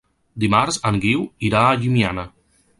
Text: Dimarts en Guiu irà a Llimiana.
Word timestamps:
Dimarts 0.43 0.79
en 0.91 0.97
Guiu 1.05 1.27
irà 1.51 1.63
a 1.69 1.79
Llimiana. 1.85 2.29